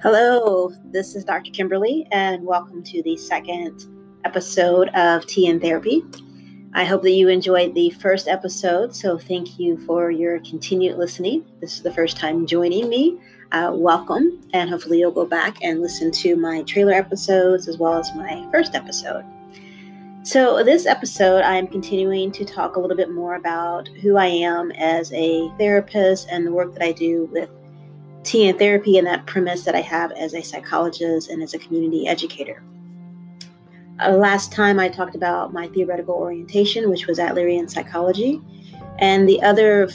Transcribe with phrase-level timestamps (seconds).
[0.00, 1.50] Hello, this is Dr.
[1.50, 3.84] Kimberly, and welcome to the second
[4.24, 6.04] episode of Tea and Therapy.
[6.72, 11.44] I hope that you enjoyed the first episode, so thank you for your continued listening.
[11.60, 13.18] This is the first time joining me.
[13.50, 17.94] Uh, welcome, and hopefully, you'll go back and listen to my trailer episodes as well
[17.94, 19.24] as my first episode.
[20.22, 24.26] So, this episode, I am continuing to talk a little bit more about who I
[24.26, 27.50] am as a therapist and the work that I do with
[28.24, 31.58] tea and therapy and that premise that I have as a psychologist and as a
[31.58, 32.62] community educator.
[34.00, 38.40] Uh, last time I talked about my theoretical orientation, which was Adlerian psychology.
[38.98, 39.88] And the other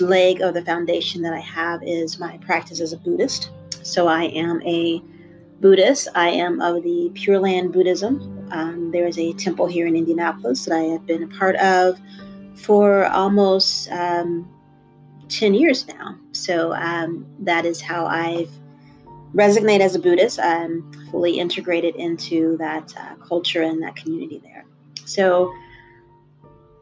[0.00, 3.50] leg of the foundation that I have is my practice as a Buddhist.
[3.82, 5.02] So I am a
[5.60, 6.08] Buddhist.
[6.14, 8.48] I am of the Pure Land Buddhism.
[8.50, 12.00] Um, there is a temple here in Indianapolis that I have been a part of
[12.54, 14.48] for almost um,
[15.28, 16.16] 10 years now.
[16.32, 18.50] So um, that is how I've
[19.34, 20.40] resonated as a Buddhist.
[20.40, 24.64] I'm fully integrated into that uh, culture and that community there.
[25.04, 25.52] So,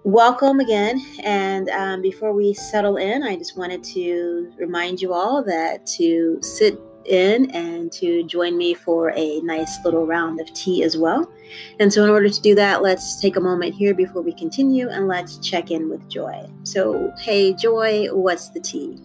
[0.04, 1.04] welcome again.
[1.24, 6.38] And um, before we settle in, I just wanted to remind you all that to
[6.42, 11.30] sit in and to join me for a nice little round of tea as well.
[11.80, 14.88] And so, in order to do that, let's take a moment here before we continue
[14.88, 16.48] and let's check in with Joy.
[16.64, 18.98] So, hey, Joy, what's the tea?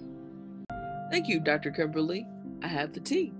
[1.11, 1.71] Thank you, Dr.
[1.71, 2.25] Kimberly.
[2.63, 3.33] I have the tea.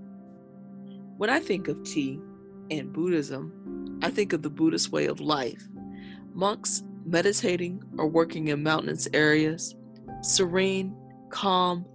[1.16, 2.20] When I think of tea
[2.70, 5.66] and Buddhism, I think of the Buddhist way of life.
[6.34, 9.74] Monks meditating or working in mountainous areas,
[10.22, 10.96] serene,
[11.30, 11.86] calm,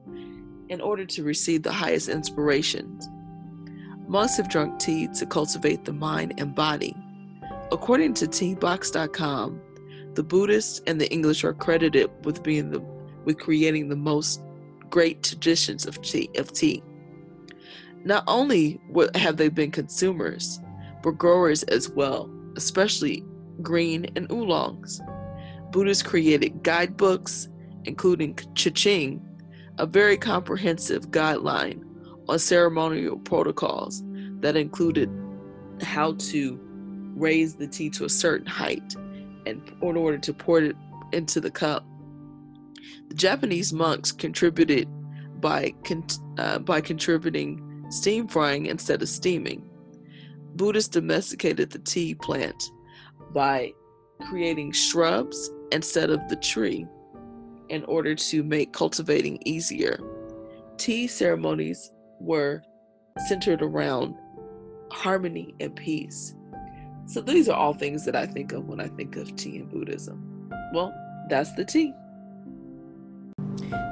[0.70, 3.10] in order to receive the highest inspirations.
[4.08, 6.96] Monks have drunk tea to cultivate the mind and body.
[7.72, 9.62] According to teabox.com,
[10.14, 12.80] the Buddhists and the English are credited with being the
[13.26, 14.42] with creating the most
[14.90, 16.82] great traditions of tea of tea.
[18.06, 18.80] Not only
[19.16, 20.62] have they been consumers,
[21.04, 23.26] but growers as well, especially
[23.62, 25.02] green and oolongs.
[25.72, 27.50] Buddhists created guidebooks,
[27.84, 29.27] including Cha Ching,
[29.78, 31.84] a very comprehensive guideline
[32.28, 34.04] on ceremonial protocols
[34.40, 35.10] that included
[35.82, 36.60] how to
[37.16, 38.96] raise the tea to a certain height
[39.46, 40.76] and in order to pour it
[41.14, 41.86] into the cup.
[43.08, 44.88] The Japanese monks contributed
[45.40, 45.74] by
[46.38, 49.64] uh, by contributing steam frying instead of steaming.
[50.56, 52.72] Buddhists domesticated the tea plant
[53.34, 53.74] by
[54.28, 56.88] creating shrubs instead of the tree
[57.70, 60.00] in order to make cultivating easier.
[60.78, 62.62] Tea ceremonies were
[63.28, 64.16] centered around
[64.92, 66.36] harmony and peace.
[67.06, 69.70] So these are all things that I think of when I think of tea and
[69.70, 70.50] Buddhism.
[70.74, 70.94] Well,
[71.30, 71.94] that's the tea.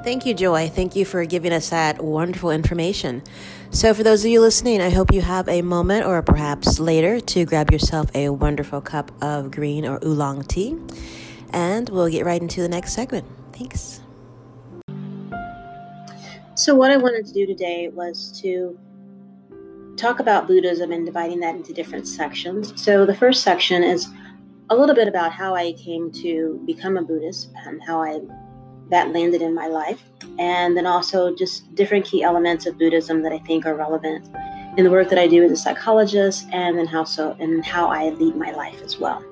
[0.04, 0.70] Thank you, Joy.
[0.70, 3.24] Thank you for giving us that wonderful information.
[3.72, 7.20] So, for those of you listening, I hope you have a moment or perhaps later
[7.20, 10.78] to grab yourself a wonderful cup of green or oolong tea.
[11.52, 13.26] And we'll get right into the next segment.
[13.56, 14.02] Thanks.
[16.56, 18.78] So, what I wanted to do today was to
[19.98, 22.74] talk about Buddhism and dividing that into different sections.
[22.82, 24.08] So, the first section is
[24.70, 28.20] a little bit about how I came to become a Buddhist and how I
[28.90, 30.04] that landed in my life,
[30.38, 34.30] and then also just different key elements of Buddhism that I think are relevant
[34.78, 37.88] in the work that I do as a psychologist, and then how so and how
[37.88, 39.24] I lead my life as well.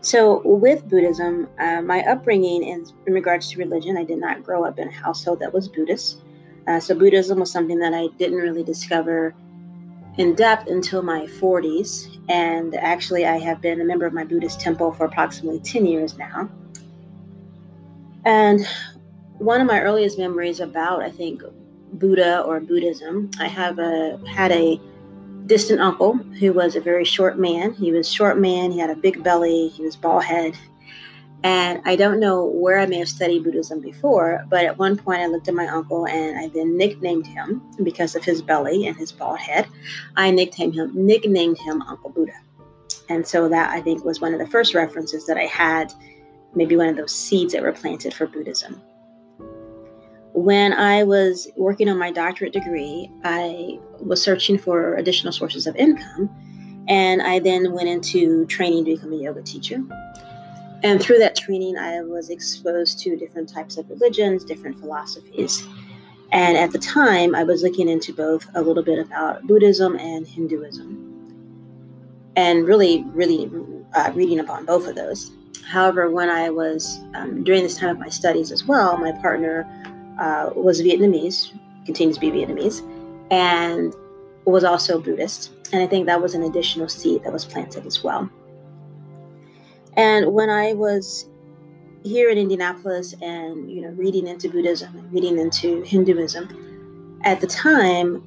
[0.00, 4.64] So, with Buddhism, uh, my upbringing in, in, regards to religion, I did not grow
[4.64, 6.22] up in a household that was Buddhist.
[6.68, 9.34] Uh, so, Buddhism was something that I didn't really discover
[10.18, 12.16] in depth until my 40s.
[12.28, 16.16] And actually, I have been a member of my Buddhist temple for approximately 10 years
[16.16, 16.48] now.
[18.24, 18.66] And
[19.38, 21.42] one of my earliest memories about, I think,
[21.94, 24.80] Buddha or Buddhism, I have a, had a
[25.48, 27.72] distant uncle who was a very short man.
[27.72, 30.56] He was short man, he had a big belly, he was bald head.
[31.42, 35.20] And I don't know where I may have studied Buddhism before, but at one point
[35.20, 38.96] I looked at my uncle and I then nicknamed him because of his belly and
[38.96, 39.66] his bald head.
[40.16, 42.40] I nicknamed him nicknamed him Uncle Buddha.
[43.08, 45.92] And so that I think was one of the first references that I had,
[46.54, 48.82] maybe one of those seeds that were planted for Buddhism
[50.38, 55.76] when I was working on my doctorate degree, I was searching for additional sources of
[55.76, 56.30] income.
[56.88, 59.82] And I then went into training to become a yoga teacher.
[60.82, 65.66] And through that training, I was exposed to different types of religions, different philosophies.
[66.30, 70.26] And at the time, I was looking into both a little bit about Buddhism and
[70.26, 71.04] Hinduism.
[72.36, 73.50] And really, really
[73.94, 75.32] uh, reading upon both of those.
[75.66, 79.66] However, when I was um, during this time of my studies as well, my partner
[80.18, 81.50] uh, was Vietnamese,
[81.84, 82.82] continues to be Vietnamese,
[83.30, 83.94] and
[84.44, 85.50] was also Buddhist.
[85.72, 88.28] And I think that was an additional seed that was planted as well.
[89.94, 91.28] And when I was
[92.04, 97.46] here in Indianapolis and you know reading into Buddhism and reading into Hinduism, at the
[97.46, 98.22] time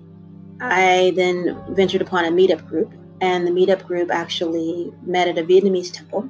[0.60, 5.44] I then ventured upon a meetup group, and the meetup group actually met at a
[5.44, 6.30] Vietnamese temple,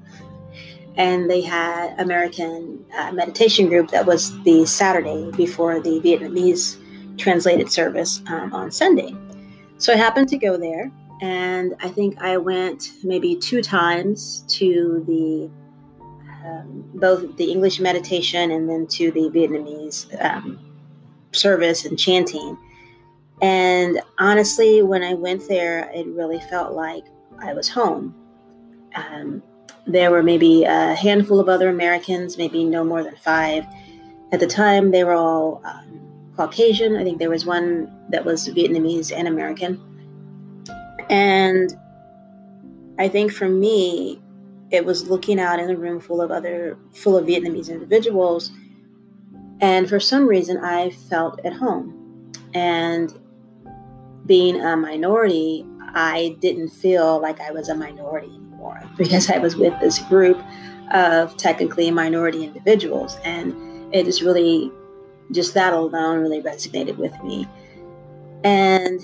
[0.95, 6.77] and they had American uh, meditation group that was the Saturday before the Vietnamese
[7.18, 9.16] translated service um, on Sunday.
[9.78, 10.92] So I happened to go there,
[11.22, 15.50] and I think I went maybe two times to the
[16.46, 20.60] um, both the English meditation and then to the Vietnamese um,
[21.31, 22.58] service and chanting.
[23.42, 27.06] And honestly, when I went there, it really felt like
[27.40, 28.16] I was home.
[28.96, 29.42] Um,
[29.88, 33.66] there were maybe a handful of other Americans, maybe no more than five.
[34.31, 36.11] At the time, they were all um,
[36.41, 36.95] Caucasian.
[36.95, 39.79] I think there was one that was Vietnamese and American.
[41.07, 41.71] And
[42.97, 44.19] I think for me,
[44.71, 48.51] it was looking out in a room full of other, full of Vietnamese individuals.
[49.59, 52.31] And for some reason, I felt at home.
[52.55, 53.13] And
[54.25, 59.55] being a minority, I didn't feel like I was a minority anymore because I was
[59.55, 60.41] with this group
[60.91, 63.17] of technically minority individuals.
[63.23, 64.71] And it is really
[65.31, 67.48] just that alone really resonated with me.
[68.44, 69.01] And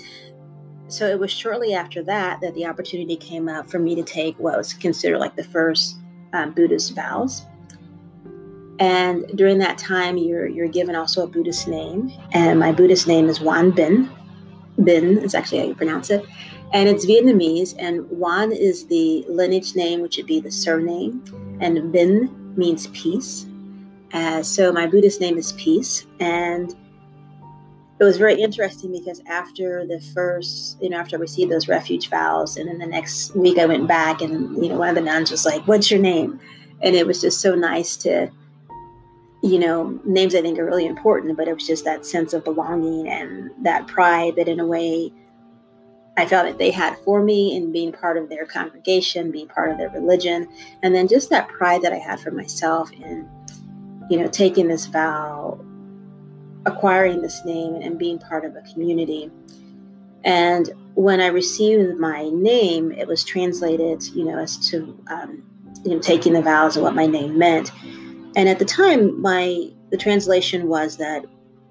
[0.88, 4.38] so it was shortly after that that the opportunity came up for me to take
[4.38, 5.96] what was considered like the first
[6.32, 7.44] um, Buddhist vows.
[8.80, 13.28] And during that time, you're you're given also a Buddhist name, and my Buddhist name
[13.28, 14.08] is Wan Bin,
[14.84, 16.24] Bin is actually how you pronounce it.
[16.72, 21.24] And it's Vietnamese, and Wan is the lineage name, which would be the surname,
[21.60, 23.46] and Bin means peace.
[24.12, 26.74] Uh, so my Buddhist name is Peace, and
[28.00, 32.08] it was very interesting because after the first, you know, after I received those refuge
[32.08, 35.00] vows, and then the next week I went back, and you know, one of the
[35.00, 36.40] nuns was like, "What's your name?"
[36.80, 38.30] And it was just so nice to
[39.42, 42.44] you know, names I think are really important, but it was just that sense of
[42.44, 45.12] belonging and that pride that, in a way,
[46.16, 49.70] I felt that they had for me in being part of their congregation, being part
[49.70, 50.48] of their religion,
[50.82, 53.28] and then just that pride that I had for myself in,
[54.08, 55.58] you know, taking this vow,
[56.66, 59.30] acquiring this name, and, being part of a community.
[60.24, 65.42] And when I received my name, it was translated, you know, as to, um,
[65.84, 67.70] you know, taking the vows and what my name meant.
[68.36, 71.24] And at the time, my the translation was that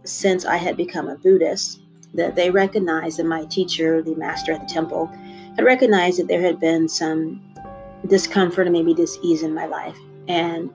[0.03, 1.81] since I had become a Buddhist,
[2.13, 5.07] that they recognized that my teacher, the master at the temple,
[5.55, 7.41] had recognized that there had been some
[8.07, 9.97] discomfort and maybe dis-ease in my life,
[10.27, 10.71] and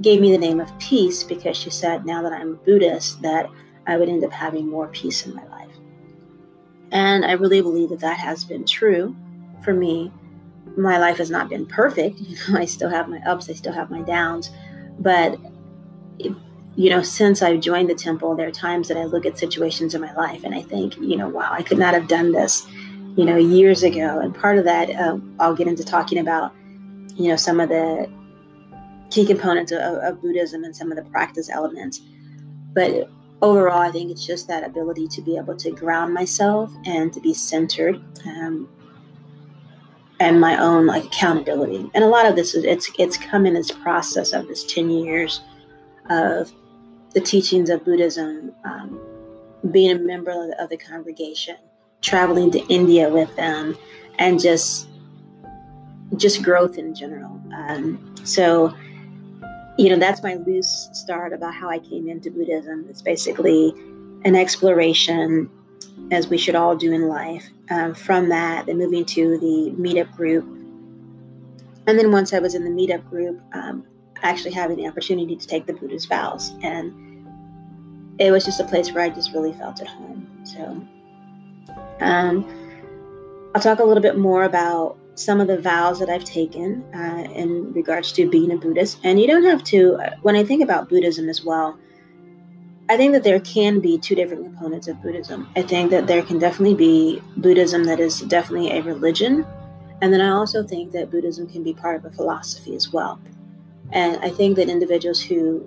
[0.00, 3.48] gave me the name of peace because she said now that I'm Buddhist that
[3.86, 5.70] I would end up having more peace in my life.
[6.90, 9.14] And I really believe that that has been true
[9.62, 10.12] for me.
[10.76, 12.20] My life has not been perfect.
[12.20, 14.50] You know, I still have my ups, I still have my downs,
[14.98, 15.38] but,
[16.18, 19.94] you know, since I've joined the temple, there are times that I look at situations
[19.94, 22.66] in my life and I think, you know, wow, I could not have done this,
[23.16, 24.20] you know, years ago.
[24.20, 26.52] And part of that, uh, I'll get into talking about,
[27.16, 28.08] you know, some of the
[29.14, 32.00] key components of, of Buddhism and some of the practice elements.
[32.72, 33.08] But
[33.42, 37.20] overall, I think it's just that ability to be able to ground myself and to
[37.20, 38.02] be centered.
[38.26, 38.68] Um,
[40.20, 41.90] and my own like accountability.
[41.94, 44.90] And a lot of this is it's it's come in this process of this 10
[44.90, 45.40] years
[46.08, 46.52] of
[47.14, 49.00] the teachings of Buddhism, um,
[49.70, 51.56] being a member of the, of the congregation,
[52.00, 53.76] traveling to India with them,
[54.18, 54.88] and just
[56.16, 57.40] just growth in general.
[57.54, 58.74] Um, so,
[59.76, 62.86] you know, that's my loose start about how I came into Buddhism.
[62.88, 63.74] It's basically
[64.24, 65.50] an exploration
[66.10, 67.44] as we should all do in life.
[67.70, 70.44] Um, from that, then moving to the meetup group.
[71.86, 73.84] And then once I was in the meetup group, um,
[74.22, 76.54] actually having the opportunity to take the Buddha's vows.
[76.62, 76.92] And
[78.18, 80.26] it was just a place where I just really felt at home.
[80.44, 80.86] So
[82.00, 82.44] um,
[83.54, 87.28] I'll talk a little bit more about some of the vows that I've taken uh,
[87.32, 88.98] in regards to being a Buddhist.
[89.04, 91.78] And you don't have to, uh, when I think about Buddhism as well,
[92.88, 95.48] I think that there can be two different components of Buddhism.
[95.56, 99.46] I think that there can definitely be Buddhism that is definitely a religion.
[100.02, 103.18] And then I also think that Buddhism can be part of a philosophy as well.
[103.92, 105.64] And I think that individuals who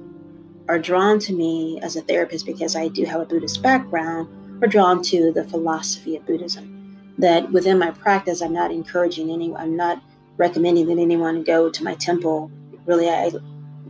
[0.67, 4.29] are drawn to me as a therapist because I do have a Buddhist background
[4.61, 6.86] are drawn to the philosophy of Buddhism.
[7.19, 10.01] That within my practice, I'm not encouraging anyone, I'm not
[10.37, 12.51] recommending that anyone go to my temple.
[12.85, 13.31] Really, I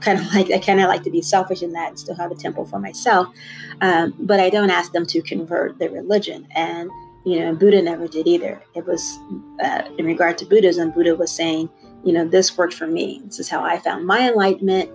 [0.02, 2.32] kind of like I kind of like to be selfish in that and still have
[2.32, 3.28] a temple for myself.
[3.82, 6.48] Um, but I don't ask them to convert their religion.
[6.52, 6.90] And
[7.26, 8.62] you know, Buddha never did either.
[8.74, 9.20] It was
[9.62, 11.70] uh, in regard to Buddhism, Buddha was saying,
[12.06, 13.22] you know, this worked for me.
[13.26, 14.90] This is how I found my enlightenment.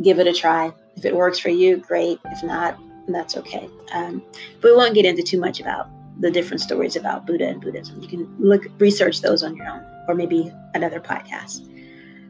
[0.00, 0.72] Give it a try.
[0.94, 2.20] If it works for you, great.
[2.26, 3.68] If not, that's okay.
[3.92, 4.22] Um,
[4.60, 5.88] but we won't get into too much about
[6.20, 8.00] the different stories about Buddha and Buddhism.
[8.00, 11.68] You can look research those on your own, or maybe another podcast.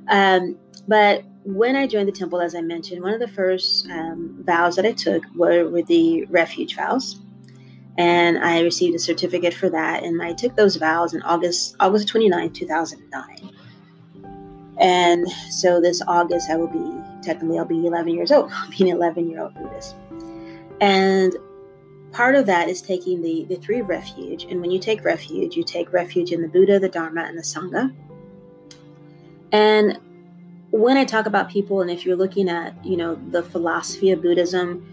[0.09, 0.57] Um,
[0.89, 4.77] but when I joined the temple, as I mentioned, one of the first um, vows
[4.77, 7.21] that I took were, were the refuge vows,
[7.99, 10.03] and I received a certificate for that.
[10.03, 13.51] And I took those vows in August August 29, 2009.
[14.79, 18.51] And so this August, I will be technically I'll be 11 years old.
[18.55, 19.97] I'll be an 11 year old Buddhist.
[20.81, 21.35] And
[22.17, 24.45] part of that is taking the, the three refuge.
[24.45, 27.43] And when you take refuge, you take refuge in the Buddha, the Dharma, and the
[27.43, 27.95] Sangha.
[29.53, 30.01] And
[30.71, 34.23] when I talk about people, and if you're looking at, you know, the philosophy of
[34.23, 34.93] Buddhism,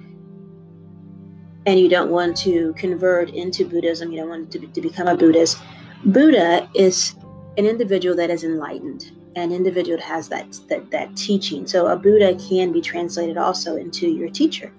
[1.66, 5.16] and you don't want to convert into Buddhism, you don't want to, to become a
[5.16, 5.58] Buddhist,
[6.04, 7.16] Buddha is
[7.58, 11.66] an individual that is enlightened, an individual that has that, that, that teaching.
[11.68, 14.74] So a Buddha can be translated also into your teacher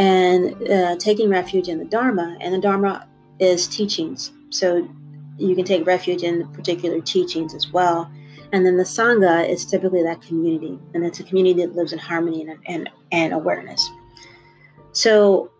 [0.00, 2.34] and uh, taking refuge in the Dharma.
[2.40, 3.06] And the Dharma
[3.38, 4.32] is teachings.
[4.48, 4.88] So
[5.36, 8.10] you can take refuge in particular teachings as well.
[8.52, 12.00] And then the Sangha is typically that community, and it's a community that lives in
[12.00, 13.88] harmony and, and, and awareness.
[14.90, 15.52] So,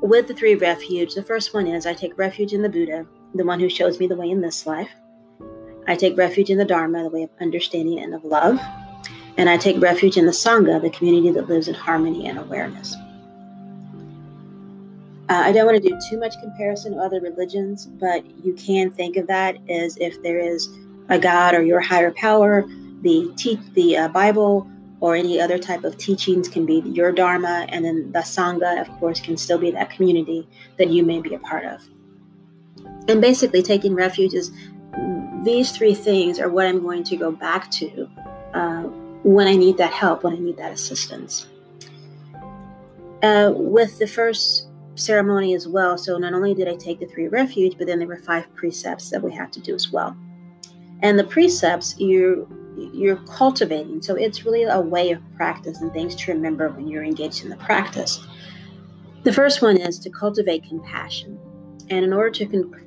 [0.00, 3.44] with the three refuge, the first one is I take refuge in the Buddha, the
[3.44, 4.88] one who shows me the way in this life.
[5.86, 8.58] I take refuge in the Dharma, the way of understanding and of love.
[9.36, 12.96] And I take refuge in the Sangha, the community that lives in harmony and awareness.
[15.28, 18.90] Uh, I don't want to do too much comparison to other religions, but you can
[18.90, 20.68] think of that as if there is
[21.08, 22.64] a God or your higher power,
[23.02, 24.68] the te- the uh, Bible
[25.00, 28.88] or any other type of teachings can be your dharma, and then the sangha, of
[28.98, 30.46] course, can still be that community
[30.78, 31.82] that you may be a part of.
[33.08, 34.52] And basically, taking refuge is
[35.42, 38.08] these three things are what I'm going to go back to
[38.54, 38.82] uh,
[39.24, 41.46] when I need that help, when I need that assistance.
[43.22, 45.96] Uh, with the first ceremony as well.
[45.96, 49.10] So not only did I take the three refuge, but then there were five precepts
[49.10, 50.16] that we have to do as well.
[51.02, 52.48] And the precepts you
[52.92, 54.00] you're cultivating.
[54.00, 57.50] So it's really a way of practice and things to remember when you're engaged in
[57.50, 58.26] the practice.
[59.24, 61.38] The first one is to cultivate compassion.
[61.90, 62.86] And in order to con-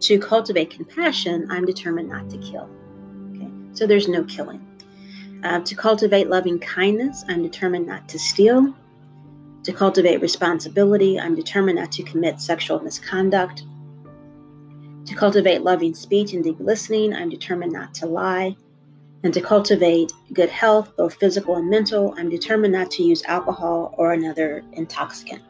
[0.00, 2.68] to cultivate compassion, I'm determined not to kill.
[3.30, 4.66] Okay, so there's no killing.
[5.44, 8.74] Uh, to cultivate loving kindness, I'm determined not to steal.
[9.64, 13.64] To cultivate responsibility, I'm determined not to commit sexual misconduct.
[15.06, 18.56] To cultivate loving speech and deep listening, I'm determined not to lie.
[19.24, 23.94] And to cultivate good health, both physical and mental, I'm determined not to use alcohol
[23.96, 25.42] or another intoxicant.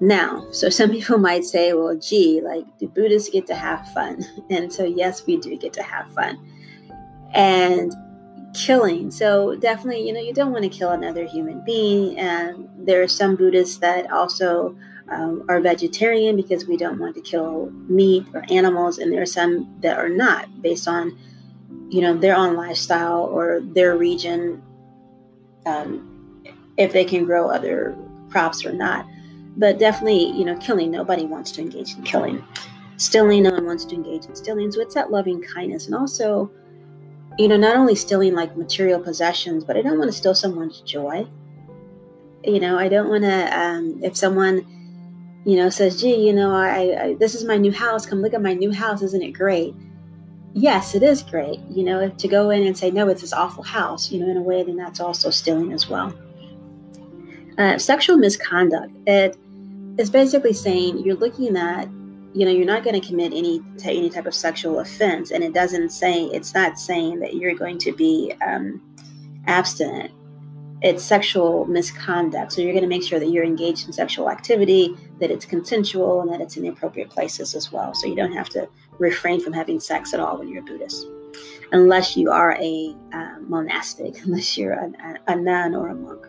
[0.00, 4.24] Now, so some people might say, well, gee, like, do Buddhists get to have fun?
[4.50, 6.38] And so, yes, we do get to have fun.
[7.34, 7.92] And
[8.54, 9.10] killing.
[9.10, 12.18] So definitely, you know, you don't want to kill another human being.
[12.18, 14.76] And there are some Buddhists that also
[15.08, 19.26] um, are vegetarian because we don't want to kill meat or animals, and there are
[19.26, 21.18] some that are not based on,
[21.90, 24.62] you know, their own lifestyle or their region,
[25.66, 26.42] um,
[26.78, 27.94] if they can grow other
[28.30, 29.06] crops or not.
[29.56, 30.90] But definitely, you know, killing.
[30.90, 32.42] Nobody wants to engage in killing.
[32.96, 33.42] Stealing.
[33.42, 34.72] No one wants to engage in stealing.
[34.72, 36.50] So it's that loving kindness, and also
[37.38, 40.80] you know, not only stealing like material possessions, but I don't want to steal someone's
[40.80, 41.26] joy.
[42.44, 44.66] You know, I don't want to, um, if someone,
[45.44, 48.06] you know, says, gee, you know, I, I, this is my new house.
[48.06, 49.02] Come look at my new house.
[49.02, 49.74] Isn't it great?
[50.52, 51.58] Yes, it is great.
[51.68, 54.36] You know, to go in and say, no, it's this awful house, you know, in
[54.36, 56.14] a way, then that's also stealing as well.
[57.58, 58.92] Uh, sexual misconduct.
[59.06, 59.36] It
[59.98, 61.88] is basically saying you're looking at
[62.34, 65.44] you know you're not going to commit any to any type of sexual offense and
[65.44, 68.82] it doesn't say it's not saying that you're going to be um,
[69.46, 70.10] abstinent.
[70.82, 74.94] It's sexual misconduct so you're going to make sure that you're engaged in sexual activity
[75.20, 77.94] that it's consensual and that it's in the appropriate places as well.
[77.94, 81.06] So you don't have to refrain from having sex at all when you're a buddhist
[81.72, 84.92] unless you are a uh, monastic unless you're a,
[85.26, 86.26] a, nun or a monk.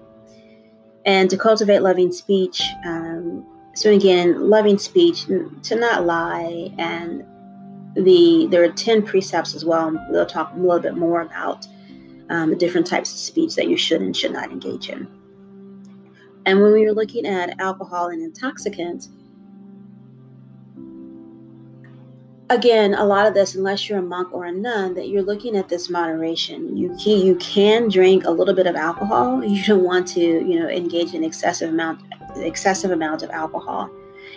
[1.06, 3.46] And to cultivate loving speech um,
[3.76, 7.24] so again, loving speech, to not lie, and
[7.96, 9.92] the there are ten precepts as well.
[10.10, 11.68] We'll talk a little bit more about
[12.30, 15.08] um, the different types of speech that you should and should not engage in.
[16.46, 19.10] And when we were looking at alcohol and intoxicants,
[22.50, 25.56] again, a lot of this, unless you're a monk or a nun, that you're looking
[25.56, 26.78] at this moderation.
[26.78, 29.44] You can, you can drink a little bit of alcohol.
[29.56, 32.02] You don't want to, you know, engage in excessive amount
[32.38, 33.90] excessive amount of alcohol.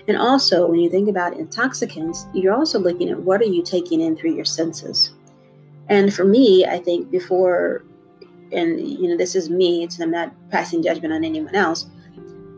[0.07, 4.01] And also, when you think about intoxicants, you're also looking at what are you taking
[4.01, 5.13] in through your senses.
[5.89, 7.85] And for me, I think before,
[8.53, 11.91] and you know, this is me, so I'm not passing judgment on anyone else,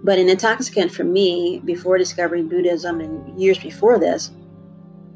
[0.04, 4.30] but an intoxicant for me, before discovering Buddhism and years before this,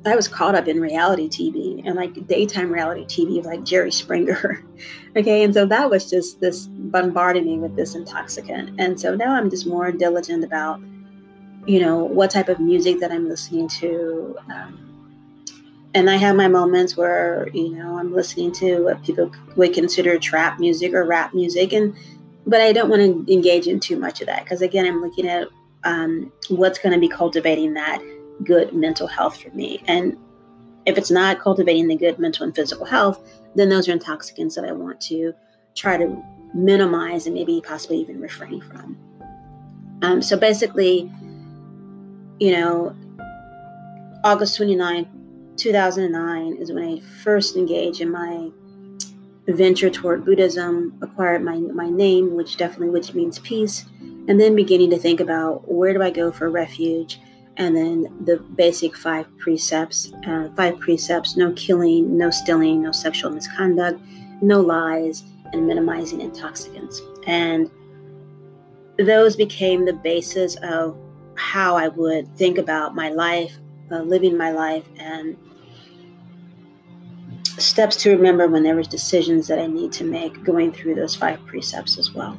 [0.07, 4.63] I was caught up in reality TV and like daytime reality TV like Jerry Springer.
[5.17, 5.43] okay.
[5.43, 8.79] And so that was just this bombarding me with this intoxicant.
[8.79, 10.81] And so now I'm just more diligent about,
[11.67, 14.37] you know, what type of music that I'm listening to.
[14.55, 14.81] Um,
[15.95, 20.19] and I have my moments where, you know, I'm listening to what people would consider
[20.19, 21.73] trap music or rap music.
[21.73, 21.97] And,
[22.47, 25.27] but I don't want to engage in too much of that because again, I'm looking
[25.27, 25.49] at
[25.85, 28.03] um, what's going to be cultivating that
[28.43, 29.83] good mental health for me.
[29.87, 30.17] And
[30.87, 33.21] if it's not cultivating the good mental and physical health,
[33.55, 35.33] then those are intoxicants that I want to
[35.75, 36.23] try to
[36.53, 38.97] minimize and maybe possibly even refrain from.
[40.03, 41.11] Um, so basically,
[42.39, 42.95] you know,
[44.25, 45.07] August 29,
[45.57, 48.51] 2009 is when I first engaged in my
[49.49, 53.85] venture toward Buddhism, acquired my, my name, which definitely which means peace,
[54.29, 57.21] and then beginning to think about where do I go for refuge
[57.57, 63.31] and then the basic five precepts uh, five precepts no killing no stealing no sexual
[63.31, 64.01] misconduct
[64.41, 67.01] no lies and minimizing intoxicants.
[67.27, 67.71] And
[68.99, 70.97] those became the basis of
[71.37, 73.57] how i would think about my life
[73.91, 75.37] uh, living my life and
[77.59, 81.17] steps to remember when there was decisions that i need to make going through those
[81.17, 82.39] five precepts as well.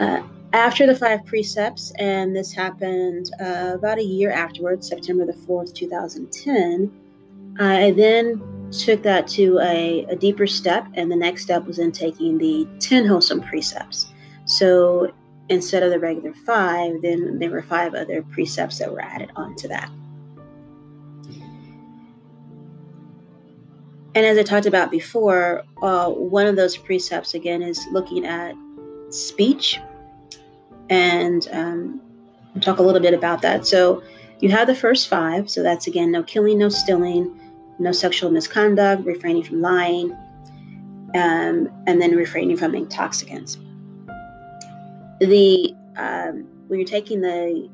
[0.00, 5.34] Uh, after the five precepts, and this happened uh, about a year afterwards, September the
[5.34, 6.90] 4th, 2010,
[7.58, 11.92] I then took that to a, a deeper step, and the next step was in
[11.92, 14.06] taking the 10 wholesome precepts.
[14.46, 15.12] So
[15.48, 19.68] instead of the regular five, then there were five other precepts that were added onto
[19.68, 19.90] that.
[24.14, 28.54] And as I talked about before, uh, one of those precepts again is looking at
[29.10, 29.78] speech
[30.90, 32.00] and um,
[32.60, 33.66] talk a little bit about that.
[33.66, 34.02] So
[34.40, 35.50] you have the first five.
[35.50, 37.38] So that's again no killing, no stealing,
[37.78, 40.12] no sexual misconduct, refraining from lying,
[41.14, 43.58] um, and then refraining from intoxicants.
[45.20, 47.68] The um, when you're taking the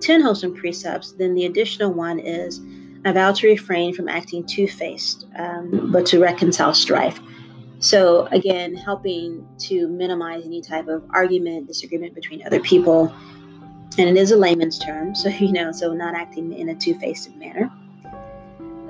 [0.00, 2.60] 10 wholesome precepts, then the additional one is
[3.04, 7.20] I vow to refrain from acting two faced, um, but to reconcile strife.
[7.80, 13.14] So, again, helping to minimize any type of argument, disagreement between other people.
[13.98, 16.98] And it is a layman's term, so, you know, so not acting in a two
[16.98, 17.70] faced manner.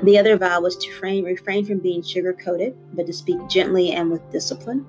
[0.03, 3.93] The other vow was to refrain, refrain from being sugar coated, but to speak gently
[3.93, 4.87] and with discipline.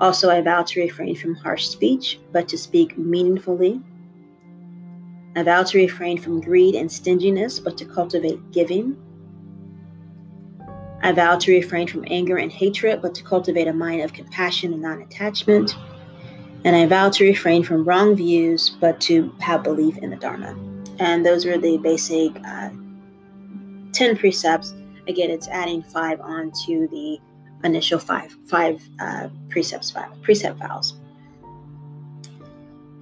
[0.00, 3.80] Also, I vow to refrain from harsh speech, but to speak meaningfully.
[5.36, 8.96] I vow to refrain from greed and stinginess, but to cultivate giving.
[11.02, 14.72] I vow to refrain from anger and hatred, but to cultivate a mind of compassion
[14.72, 15.76] and non attachment.
[16.64, 20.56] And I vow to refrain from wrong views, but to have belief in the Dharma.
[20.98, 22.70] And those are the basic uh,
[23.92, 24.74] 10 precepts.
[25.06, 27.18] Again, it's adding five on to the
[27.62, 30.94] initial five, five uh, precepts, five precept vows.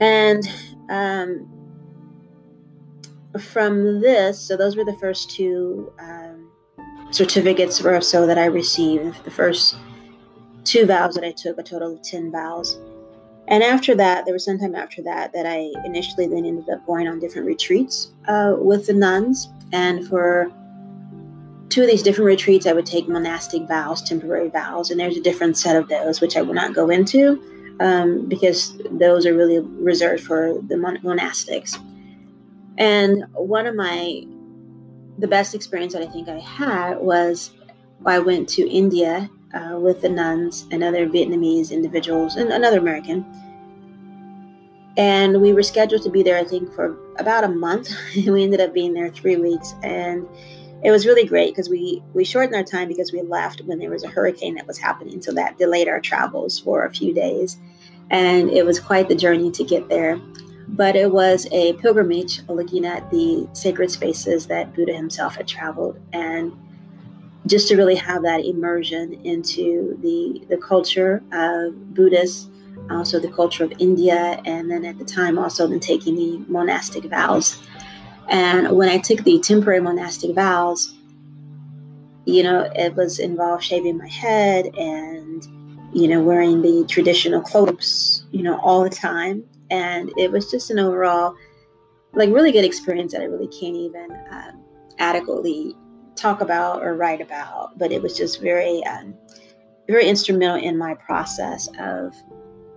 [0.00, 0.44] And
[0.90, 1.48] um,
[3.38, 5.92] from this, so those were the first two.
[5.98, 6.23] Um,
[7.14, 9.24] certificates or so that I received.
[9.24, 9.76] The first
[10.64, 12.78] two vows that I took, a total of 10 vows.
[13.46, 16.84] And after that, there was some time after that that I initially then ended up
[16.86, 19.48] going on different retreats uh, with the nuns.
[19.72, 20.50] And for
[21.68, 24.90] two of these different retreats, I would take monastic vows, temporary vows.
[24.90, 27.40] And there's a different set of those, which I will not go into
[27.80, 31.78] um, because those are really reserved for the mon- monastics.
[32.78, 34.24] And one of my
[35.18, 37.50] the best experience that I think I had was
[38.04, 43.24] I went to India uh, with the nuns and other Vietnamese individuals and another American.
[44.96, 47.90] And we were scheduled to be there, I think, for about a month.
[48.26, 49.74] we ended up being there three weeks.
[49.82, 50.26] And
[50.82, 53.90] it was really great because we, we shortened our time because we left when there
[53.90, 55.22] was a hurricane that was happening.
[55.22, 57.56] So that delayed our travels for a few days.
[58.10, 60.20] And it was quite the journey to get there
[60.68, 65.98] but it was a pilgrimage looking at the sacred spaces that Buddha himself had traveled
[66.12, 66.52] and
[67.46, 72.48] just to really have that immersion into the the culture of Buddhists,
[72.90, 77.04] also the culture of India, and then at the time also then taking the monastic
[77.04, 77.62] vows.
[78.28, 80.94] And when I took the temporary monastic vows,
[82.24, 85.46] you know, it was involved shaving my head and
[85.94, 89.44] you know, wearing the traditional clothes, you know, all the time.
[89.70, 91.36] And it was just an overall,
[92.14, 94.52] like, really good experience that I really can't even uh,
[94.98, 95.76] adequately
[96.16, 97.78] talk about or write about.
[97.78, 99.14] But it was just very, um,
[99.86, 102.12] very instrumental in my process of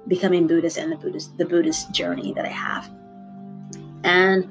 [0.08, 2.90] becoming Buddhist and the Buddhist the Buddhist journey that I have.
[4.04, 4.48] And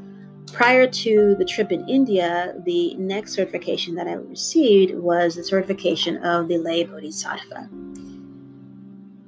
[0.53, 6.17] prior to the trip in India, the next certification that I received was the certification
[6.25, 7.69] of the lay bodhisattva.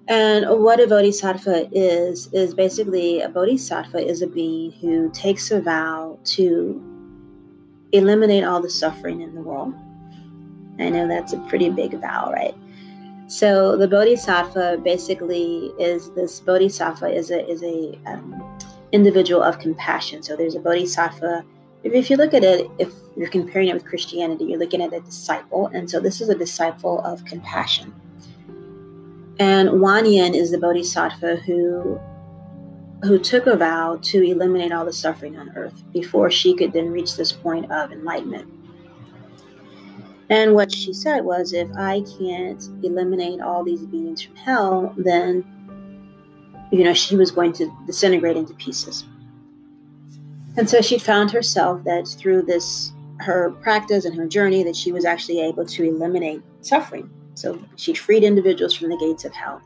[0.09, 5.61] And what a bodhisattva is, is basically a bodhisattva is a being who takes a
[5.61, 6.83] vow to
[7.93, 9.75] eliminate all the suffering in the world.
[10.79, 12.55] I know that's a pretty big vow, right?
[13.27, 18.43] So the bodhisattva basically is this bodhisattva is a is a um,
[18.93, 20.23] individual of compassion.
[20.23, 21.45] So there's a bodhisattva.
[21.83, 24.95] If, if you look at it, if you're comparing it with Christianity, you're looking at
[24.95, 27.95] a disciple, and so this is a disciple of compassion.
[29.39, 32.01] And Quan Yin is the bodhisattva who
[33.05, 36.91] who took a vow to eliminate all the suffering on earth before she could then
[36.91, 38.53] reach this point of enlightenment.
[40.31, 45.45] And what she said was if I can't eliminate all these beings from hell, then,
[46.71, 49.05] you know, she was going to disintegrate into pieces.
[50.57, 54.93] And so she found herself that through this, her practice and her journey, that she
[54.93, 57.09] was actually able to eliminate suffering.
[57.39, 59.63] So she freed individuals from the gates of hell.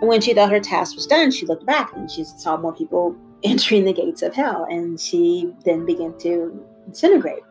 [0.00, 2.74] And when she thought her task was done, she looked back and she saw more
[2.74, 4.66] people entering the gates of hell.
[4.68, 7.44] And she then began to disintegrate.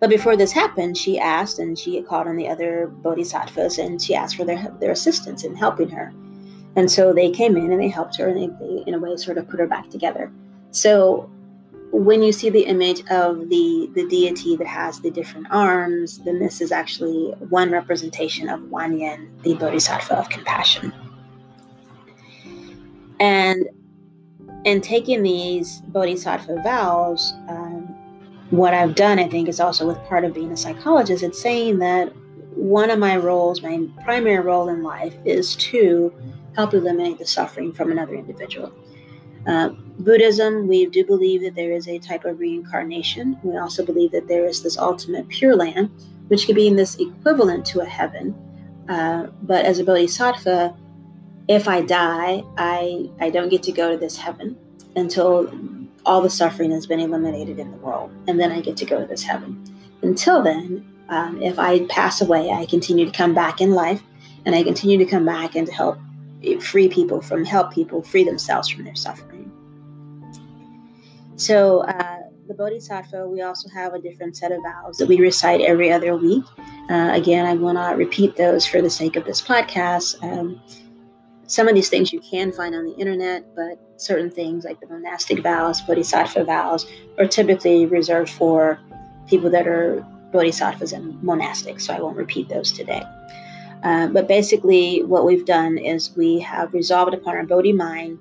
[0.00, 4.14] But before this happened, she asked and she called on the other bodhisattvas and she
[4.14, 6.12] asked for their, their assistance in helping her.
[6.76, 9.14] And so they came in and they helped her and they, they, in a way,
[9.16, 10.32] sort of put her back together.
[10.70, 11.28] So
[11.90, 16.38] when you see the image of the, the deity that has the different arms, then
[16.38, 20.92] this is actually one representation of Quan Yin, the bodhisattva of compassion.
[23.20, 23.68] And
[24.64, 27.94] in taking these bodhisattva vows, um,
[28.50, 31.78] what I've done, I think, is also with part of being a psychologist, it's saying
[31.78, 32.12] that
[32.54, 36.12] one of my roles, my primary role in life, is to
[36.54, 38.72] help eliminate the suffering from another individual.
[39.48, 43.38] Uh, Buddhism, we do believe that there is a type of reincarnation.
[43.42, 45.90] We also believe that there is this ultimate pure land,
[46.28, 48.34] which could be in this equivalent to a heaven.
[48.88, 50.76] Uh, but as a bodhisattva,
[51.48, 54.56] if I die, I, I don't get to go to this heaven
[54.96, 55.50] until
[56.04, 59.00] all the suffering has been eliminated in the world, and then I get to go
[59.00, 59.64] to this heaven.
[60.02, 64.02] Until then, um, if I pass away, I continue to come back in life,
[64.44, 65.98] and I continue to come back and to help
[66.60, 69.37] free people from help people free themselves from their suffering.
[71.38, 75.60] So, uh, the Bodhisattva, we also have a different set of vows that we recite
[75.60, 76.42] every other week.
[76.90, 80.20] Uh, again, I will not repeat those for the sake of this podcast.
[80.22, 80.60] Um,
[81.46, 84.88] some of these things you can find on the internet, but certain things like the
[84.88, 88.80] monastic vows, bodhisattva vows, are typically reserved for
[89.28, 91.82] people that are bodhisattvas and monastics.
[91.82, 93.02] So I won't repeat those today.
[93.84, 98.18] Uh, but basically, what we've done is we have resolved upon our bodhi mind,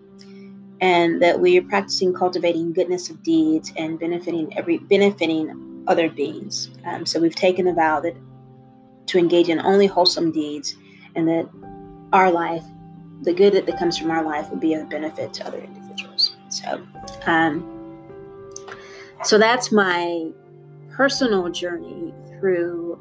[0.82, 6.70] and that we are practicing cultivating goodness of deeds and benefiting every benefiting other beings.
[6.86, 8.16] Um, so we've taken the vow that
[9.08, 10.76] to engage in only wholesome deeds,
[11.16, 11.50] and that
[12.14, 12.64] our life
[13.22, 16.36] the good that comes from our life will be of benefit to other individuals.
[16.50, 16.86] So,
[17.26, 17.74] um,
[19.24, 20.30] so that's my
[20.92, 23.00] personal journey through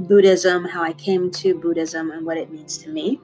[0.00, 3.20] Buddhism, how I came to Buddhism, and what it means to me.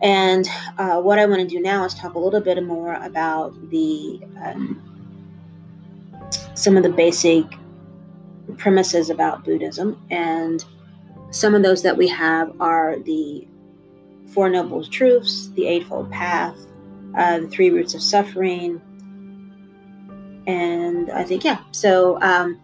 [0.00, 0.46] And
[0.78, 4.20] uh, what I want to do now is talk a little bit more about the
[4.44, 4.82] um,
[6.54, 7.44] some of the basic
[8.56, 10.64] premises about Buddhism, and
[11.30, 13.46] some of those that we have are the
[14.28, 16.56] Four Noble Truths, The Eightfold Path,
[17.16, 18.80] uh, The Three Roots of Suffering,
[20.48, 21.58] and I think, yeah.
[21.72, 22.58] So um,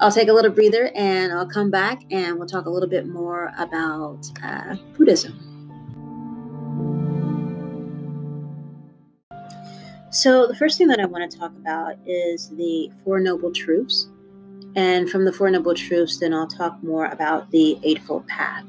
[0.00, 3.06] I'll take a little breather and I'll come back and we'll talk a little bit
[3.06, 5.49] more about uh, Buddhism.
[10.10, 14.08] So, the first thing that I want to talk about is the Four Noble Truths.
[14.76, 18.64] And from the Four Noble Truths, then I'll talk more about the Eightfold Path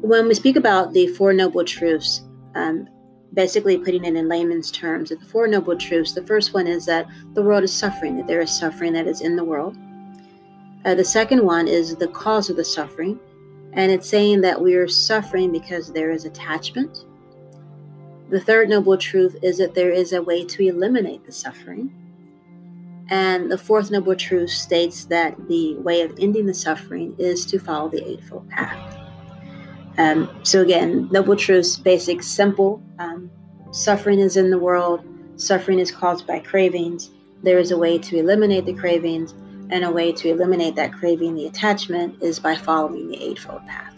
[0.00, 2.22] when we speak about the Four Noble Truths,
[2.54, 2.88] um,
[3.34, 7.06] basically putting it in layman's terms, the Four Noble Truths, the first one is that
[7.34, 9.76] the world is suffering, that there is suffering that is in the world.
[10.84, 13.20] Uh, the second one is the cause of the suffering,
[13.74, 17.04] and it's saying that we are suffering because there is attachment.
[18.30, 21.92] The third noble truth is that there is a way to eliminate the suffering.
[23.08, 27.58] And the fourth noble truth states that the way of ending the suffering is to
[27.58, 28.96] follow the Eightfold Path.
[29.98, 32.80] Um, so again, noble truths, basic, simple.
[33.00, 33.32] Um,
[33.72, 35.04] suffering is in the world.
[35.34, 37.10] Suffering is caused by cravings.
[37.42, 39.32] There is a way to eliminate the cravings,
[39.70, 43.89] and a way to eliminate that craving, the attachment, is by following the Eightfold Path.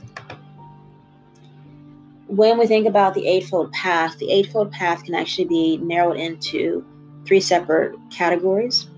[2.33, 6.83] When we think about the Eightfold Path, the Eightfold Path can actually be narrowed into
[7.27, 8.89] three separate categories,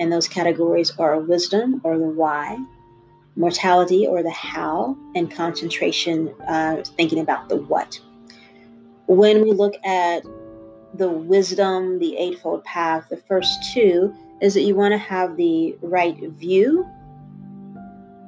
[0.00, 2.58] and those categories are wisdom or the why,
[3.36, 8.00] morality or the how, and concentration, uh, thinking about the what.
[9.06, 10.24] When we look at
[10.92, 15.78] the wisdom, the Eightfold Path, the first two is that you want to have the
[15.80, 16.84] right view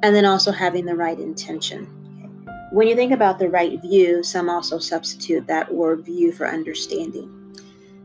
[0.05, 2.02] and then also having the right intention.
[2.73, 7.55] When you think about the right view, some also substitute that word view for understanding.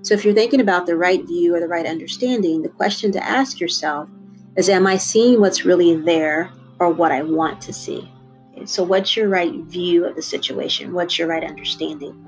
[0.01, 3.25] So if you're thinking about the right view or the right understanding, the question to
[3.25, 4.09] ask yourself
[4.57, 8.11] is Am I seeing what's really there or what I want to see?
[8.65, 10.91] So, what's your right view of the situation?
[10.91, 12.21] What's your right understanding?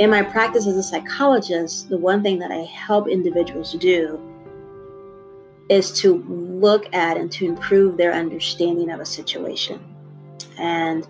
[0.00, 4.20] In my practice as a psychologist, the one thing that I help individuals do
[5.68, 9.78] is to look at and to improve their understanding of a situation.
[10.58, 11.06] And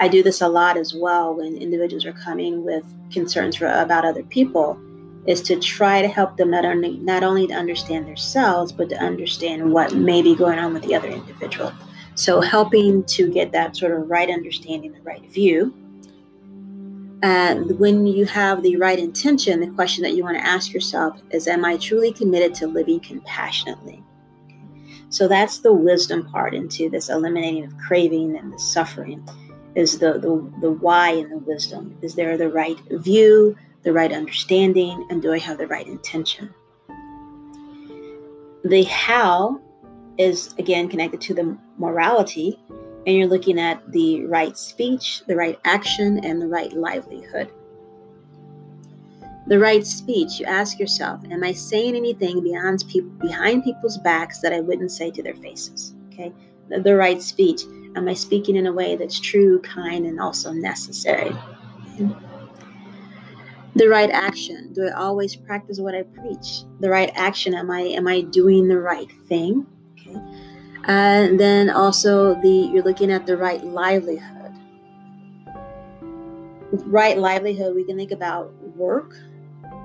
[0.00, 4.06] I do this a lot as well when individuals are coming with concerns for, about
[4.06, 4.80] other people
[5.26, 8.96] is to try to help them not only not only to understand themselves but to
[8.96, 11.70] understand what may be going on with the other individual.
[12.14, 15.74] So helping to get that sort of right understanding, the right view.
[17.22, 21.20] And when you have the right intention, the question that you want to ask yourself
[21.30, 24.02] is Am I truly committed to living compassionately?
[25.10, 29.28] So that's the wisdom part into this eliminating of craving and the suffering
[29.74, 31.96] is the, the, the why and the wisdom.
[32.02, 36.52] Is there the right view, the right understanding, and do I have the right intention?
[38.64, 39.60] The how
[40.18, 42.58] is again connected to the morality,
[43.06, 47.50] and you're looking at the right speech, the right action, and the right livelihood.
[49.46, 54.40] The right speech, you ask yourself, am I saying anything beyond people behind people's backs
[54.40, 55.94] that I wouldn't say to their faces?
[56.12, 56.32] Okay.
[56.70, 57.62] The, right speech
[57.96, 61.32] Am I speaking in a way that's true, kind, and also necessary?
[63.74, 64.72] The right action.
[64.72, 66.62] Do I always practice what I preach?
[66.78, 67.54] The right action.
[67.54, 69.66] Am I am I doing the right thing?
[69.98, 70.16] Okay.
[70.84, 74.52] And then also the you're looking at the right livelihood.
[76.72, 79.16] Right livelihood, we can think about work.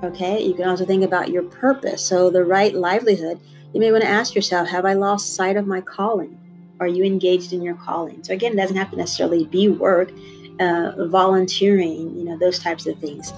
[0.03, 0.43] Okay.
[0.43, 2.05] You can also think about your purpose.
[2.05, 3.39] So the right livelihood,
[3.73, 6.39] you may want to ask yourself, have I lost sight of my calling?
[6.79, 8.23] Are you engaged in your calling?
[8.23, 10.11] So again, it doesn't have to necessarily be work,
[10.59, 13.33] uh, volunteering, you know, those types of things.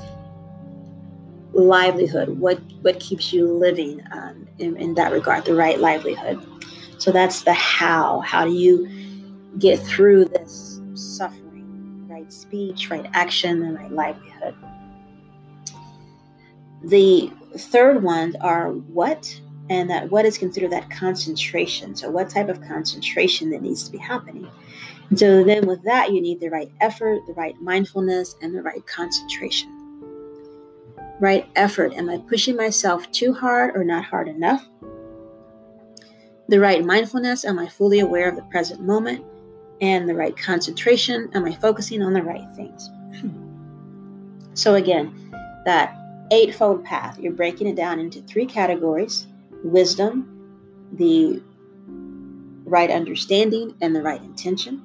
[1.54, 6.45] Livelihood, what what keeps you living um, in, in that regard, the right livelihood.
[6.97, 8.19] So that's the how.
[8.21, 8.88] How do you
[9.60, 12.08] get through this suffering?
[12.08, 14.56] Right speech, right action, and right livelihood.
[16.84, 21.95] The third ones are what and that what is considered that concentration.
[21.95, 24.49] So, what type of concentration that needs to be happening.
[25.10, 28.62] And so, then with that, you need the right effort, the right mindfulness, and the
[28.62, 29.73] right concentration.
[31.19, 31.93] Right effort.
[31.95, 34.67] Am I pushing myself too hard or not hard enough?
[36.47, 37.43] The right mindfulness.
[37.43, 39.25] Am I fully aware of the present moment?
[39.82, 41.30] And the right concentration.
[41.34, 42.89] Am I focusing on the right things?
[44.58, 45.13] So, again,
[45.65, 45.95] that
[46.32, 49.26] eightfold path, you're breaking it down into three categories
[49.63, 50.33] wisdom,
[50.93, 51.41] the
[52.65, 54.83] right understanding, and the right intention,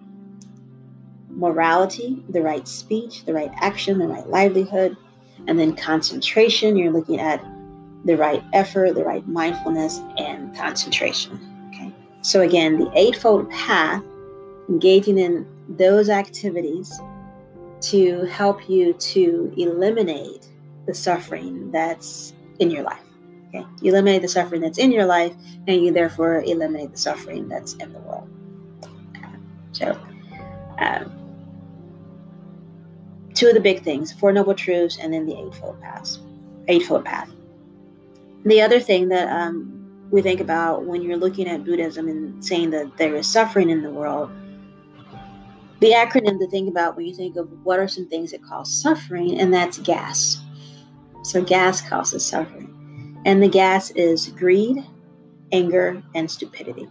[1.29, 4.97] morality, the right speech, the right action, the right livelihood,
[5.49, 6.77] and then concentration.
[6.77, 7.45] You're looking at
[8.05, 11.71] the right effort, the right mindfulness, and concentration.
[11.75, 11.93] Okay.
[12.23, 14.03] So, again, the Eightfold Path,
[14.69, 17.01] engaging in those activities
[17.83, 20.49] to help you to eliminate
[20.87, 23.03] the suffering that's in your life.
[23.55, 23.67] Okay?
[23.81, 25.35] You eliminate the suffering that's in your life,
[25.67, 28.29] and you therefore eliminate the suffering that's in the world.
[29.73, 29.99] So,
[30.79, 31.13] um,
[33.35, 36.17] two of the big things: Four Noble Truths, and then the Eightfold Path.
[36.69, 37.31] Eightfold Path.
[38.45, 42.71] The other thing that um, we think about when you're looking at Buddhism and saying
[42.71, 44.31] that there is suffering in the world,
[45.81, 48.73] the acronym to think about when you think of what are some things that cause
[48.73, 50.41] suffering, and that's gas.
[51.25, 52.82] So, gas causes suffering.
[53.25, 54.85] And the gas is greed,
[55.53, 56.89] anger, and stupidity.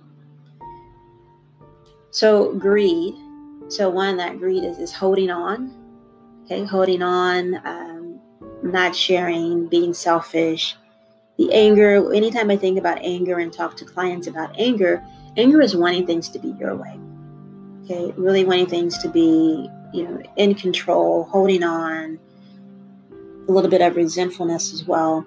[2.11, 3.15] So, greed.
[3.69, 5.73] So, one, that greed is, is holding on,
[6.43, 8.19] okay, holding on, um,
[8.63, 10.75] not sharing, being selfish.
[11.37, 15.03] The anger, anytime I think about anger and talk to clients about anger,
[15.37, 16.99] anger is wanting things to be your way.
[17.85, 22.19] Okay, really wanting things to be, you know, in control, holding on,
[23.47, 25.25] a little bit of resentfulness as well.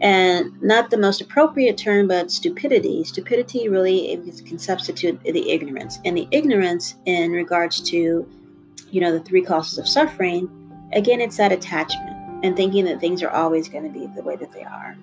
[0.00, 3.02] And not the most appropriate term, but stupidity.
[3.04, 5.98] Stupidity really can substitute the ignorance.
[6.04, 8.28] And the ignorance in regards to,
[8.90, 10.50] you know, the three causes of suffering,
[10.92, 14.36] again, it's that attachment and thinking that things are always going to be the way
[14.36, 14.96] that they are.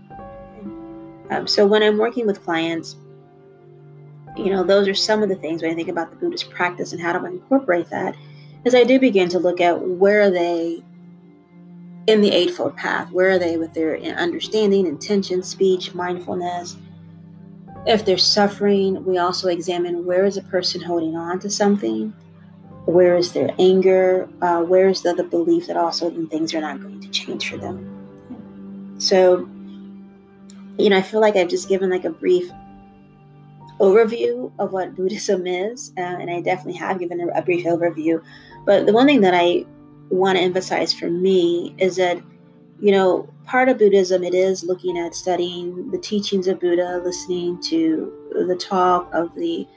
[1.32, 2.96] Um, so when I'm working with clients,
[4.38, 6.92] you know, those are some of the things when I think about the Buddhist practice
[6.92, 8.16] and how do I incorporate that,
[8.66, 10.84] is I do begin to look at where are they
[12.08, 16.76] in the Eightfold Path, where are they with their understanding, intention, speech, mindfulness.
[17.86, 22.14] If they're suffering, we also examine where is a person holding on to something,
[22.86, 26.82] where is their anger, uh, where is the, the belief that also things are not
[26.82, 28.96] going to change for them.
[28.98, 29.50] So,
[30.78, 32.52] you know, I feel like I've just given like a brief
[33.80, 38.22] overview of what Buddhism is, uh, and I definitely have given a, a, brief overview.
[38.66, 39.66] But the one thing that I
[40.10, 42.22] want to emphasize for me is that,
[42.80, 47.62] you know, part of Buddhism it is looking at studying the teachings of Buddha, listening
[47.64, 48.12] to
[48.48, 49.68] the talk of the,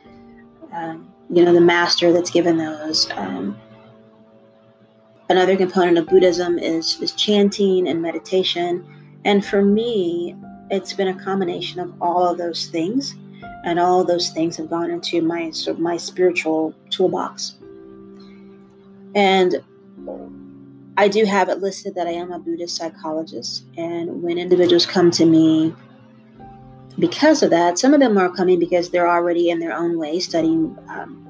[0.72, 3.10] um, you know, the master that's given those.
[3.12, 3.58] Um,
[5.28, 8.84] another component of Buddhism is is chanting and meditation,
[9.24, 10.36] and for me,
[10.70, 13.14] it's been a combination of all of those things
[13.66, 17.56] and all of those things have gone into my sort of my spiritual toolbox.
[19.14, 19.56] And
[20.98, 25.10] I do have it listed that I am a Buddhist psychologist, and when individuals come
[25.12, 25.74] to me
[26.98, 30.18] because of that, some of them are coming because they're already in their own way
[30.18, 31.22] studying um,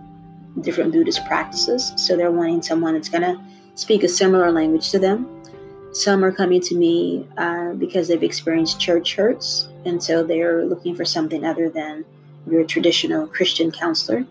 [0.60, 3.40] different Buddhist practices, so they're wanting someone that's going to
[3.74, 5.28] speak a similar language to them.
[5.92, 10.94] Some are coming to me uh, because they've experienced church hurts, and so they're looking
[10.94, 12.04] for something other than
[12.48, 14.24] your traditional Christian counselor.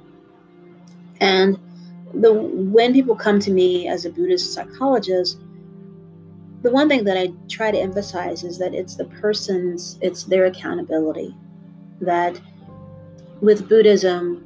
[1.20, 1.60] And
[2.14, 5.40] the when people come to me as a Buddhist psychologist,
[6.62, 10.46] the one thing that I try to emphasize is that it's the person's, it's their
[10.46, 11.36] accountability.
[12.02, 12.40] That
[13.42, 14.42] with Buddhism,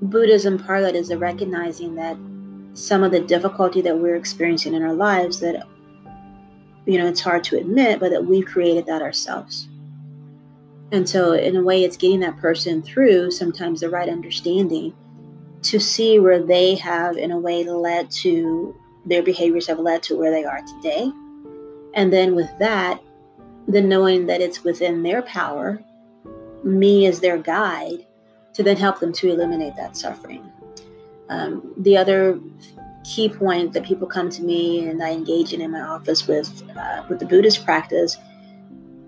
[0.00, 2.16] Buddhism part of that is the recognizing that
[2.74, 5.66] some of the difficulty that we're experiencing in our lives that
[6.86, 9.68] you know it's hard to admit, but that we've created that ourselves.
[10.92, 14.94] And so, in a way, it's getting that person through sometimes the right understanding
[15.64, 18.74] to see where they have, in a way, led to
[19.06, 21.10] their behaviors have led to where they are today.
[21.94, 23.02] And then with that,
[23.68, 25.82] then knowing that it's within their power,
[26.62, 28.06] me as their guide,
[28.54, 30.50] to then help them to eliminate that suffering.
[31.28, 32.38] Um, the other
[33.04, 36.62] key point that people come to me and I engage in in my office with
[36.76, 38.16] uh, with the Buddhist practice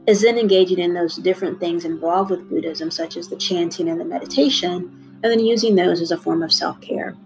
[0.07, 4.01] is then engaging in those different things involved with Buddhism, such as the chanting and
[4.01, 7.17] the meditation, and then using those as a form of self care.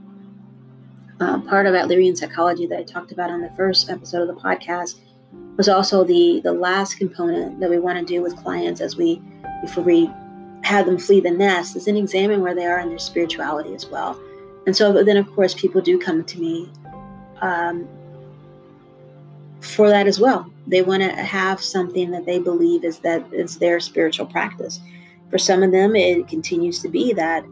[1.21, 4.41] Uh, part of Adlerian psychology that I talked about on the first episode of the
[4.41, 5.01] podcast
[5.57, 9.21] was also the the last component that we want to do with clients as we
[9.61, 10.11] before we
[10.63, 13.87] have them flee the nest is then examine where they are in their spirituality as
[13.87, 14.19] well.
[14.67, 16.71] And so then of course people do come to me
[17.41, 17.89] um,
[19.61, 20.51] for that as well.
[20.67, 24.81] They want to have something that they believe is that is their spiritual practice.
[25.31, 27.45] For some of them, it continues to be that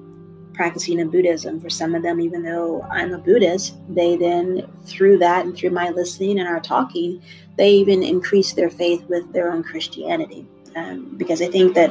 [0.59, 1.61] practicing in Buddhism.
[1.61, 5.71] For some of them, even though I'm a Buddhist, they then, through that and through
[5.71, 7.23] my listening and our talking,
[7.57, 10.45] they even increase their faith with their own Christianity.
[10.75, 11.91] Um, because I think that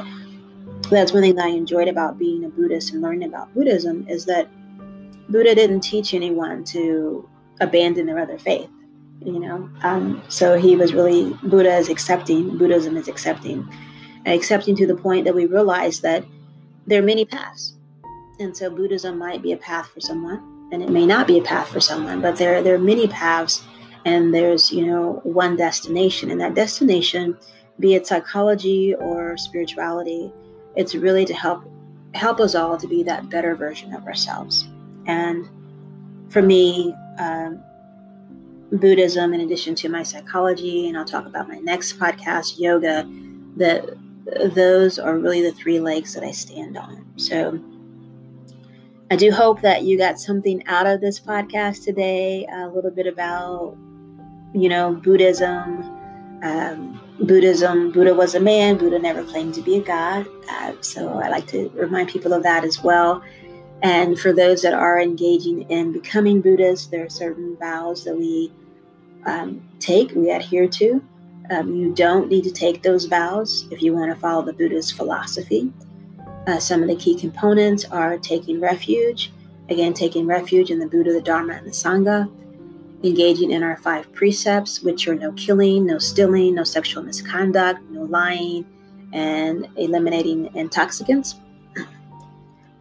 [0.90, 4.26] that's one thing that I enjoyed about being a Buddhist and learning about Buddhism is
[4.26, 4.48] that
[5.30, 7.26] Buddha didn't teach anyone to
[7.60, 8.68] abandon their other faith
[9.24, 13.68] you know um, so he was really buddha is accepting buddhism is accepting
[14.26, 16.24] accepting to the point that we realize that
[16.86, 17.77] there are many paths
[18.40, 21.42] and so buddhism might be a path for someone and it may not be a
[21.42, 23.62] path for someone but there, there are many paths
[24.04, 27.36] and there's you know one destination and that destination
[27.80, 30.32] be it psychology or spirituality
[30.76, 31.64] it's really to help
[32.14, 34.68] help us all to be that better version of ourselves
[35.06, 35.48] and
[36.28, 37.62] for me um,
[38.72, 43.08] Buddhism in addition to my psychology, and I'll talk about my next podcast, yoga,
[43.56, 43.88] that
[44.54, 47.06] those are really the three legs that I stand on.
[47.16, 47.58] So
[49.10, 53.06] I do hope that you got something out of this podcast today, a little bit
[53.06, 53.74] about,
[54.52, 55.82] you know, Buddhism.
[56.42, 60.26] Um, Buddhism, Buddha was a man, Buddha never claimed to be a god.
[60.50, 63.22] Uh, so I like to remind people of that as well.
[63.82, 68.52] And for those that are engaging in becoming Buddhists, there are certain vows that we
[69.24, 71.02] um, take, we adhere to.
[71.50, 74.96] Um, you don't need to take those vows if you want to follow the Buddhist
[74.96, 75.72] philosophy.
[76.48, 79.30] Uh, some of the key components are taking refuge,
[79.68, 82.26] again, taking refuge in the Buddha, the Dharma, and the Sangha,
[83.04, 88.04] engaging in our five precepts, which are no killing, no stealing, no sexual misconduct, no
[88.04, 88.64] lying,
[89.12, 91.34] and eliminating intoxicants.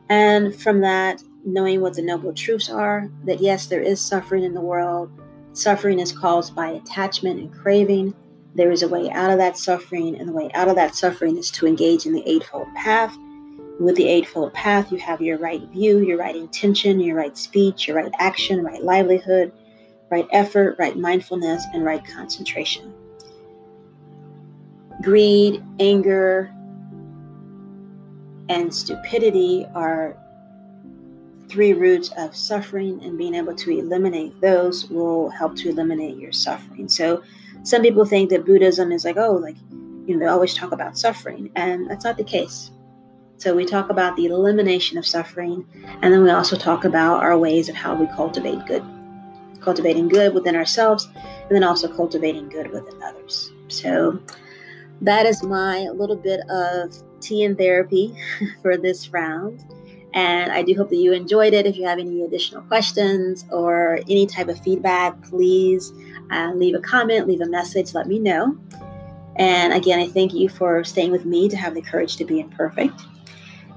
[0.07, 4.53] And from that, knowing what the noble truths are that yes, there is suffering in
[4.53, 5.11] the world.
[5.51, 8.15] Suffering is caused by attachment and craving.
[8.55, 11.37] There is a way out of that suffering, and the way out of that suffering
[11.37, 13.17] is to engage in the Eightfold Path.
[13.79, 17.87] With the Eightfold Path, you have your right view, your right intention, your right speech,
[17.87, 19.51] your right action, right livelihood,
[20.09, 22.93] right effort, right mindfulness, and right concentration.
[25.03, 26.51] Greed, anger,
[28.49, 30.17] and stupidity are
[31.49, 36.31] three roots of suffering, and being able to eliminate those will help to eliminate your
[36.31, 36.89] suffering.
[36.89, 37.23] So,
[37.63, 39.55] some people think that Buddhism is like, oh, like,
[40.05, 42.71] you know, they always talk about suffering, and that's not the case.
[43.37, 45.65] So, we talk about the elimination of suffering,
[46.01, 48.83] and then we also talk about our ways of how we cultivate good,
[49.61, 53.51] cultivating good within ourselves, and then also cultivating good within others.
[53.67, 54.19] So,
[55.01, 58.15] that is my little bit of tea and therapy
[58.61, 59.63] for this round.
[60.13, 61.67] And I do hope that you enjoyed it.
[61.67, 65.93] If you have any additional questions or any type of feedback, please
[66.31, 68.57] uh, leave a comment, leave a message, let me know.
[69.35, 72.39] And again, I thank you for staying with me to have the courage to be
[72.39, 72.99] imperfect.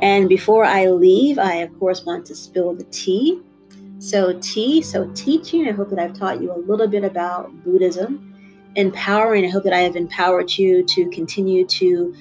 [0.03, 3.41] And before I leave, I of course want to spill the tea.
[3.99, 8.27] So, tea, so teaching, I hope that I've taught you a little bit about Buddhism
[8.77, 9.45] empowering.
[9.45, 12.15] I hope that I have empowered you to continue to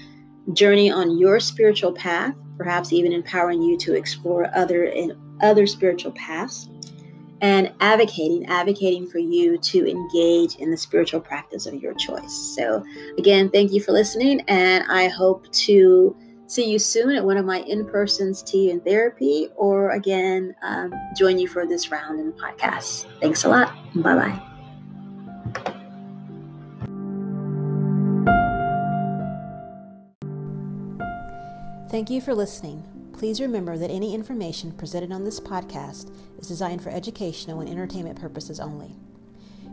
[0.53, 6.11] journey on your spiritual path, perhaps even empowering you to explore other and other spiritual
[6.13, 6.67] paths
[7.41, 12.33] and advocating advocating for you to engage in the spiritual practice of your choice.
[12.55, 12.83] So
[13.17, 16.15] again, thank you for listening and I hope to
[16.49, 21.37] see you soon at one of my in-person's tea and therapy or again um, join
[21.37, 23.05] you for this round in the podcast.
[23.21, 23.71] Thanks a lot.
[23.95, 24.41] Bye-bye.
[31.91, 32.83] Thank you for listening.
[33.13, 38.19] Please remember that any information presented on this podcast is designed for educational and entertainment
[38.19, 38.95] purposes only.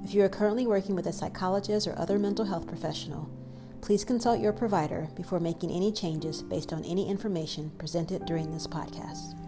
[0.04, 3.30] If you are currently working with a psychologist or other mental health professional,
[3.80, 8.66] please consult your provider before making any changes based on any information presented during this
[8.66, 9.45] podcast.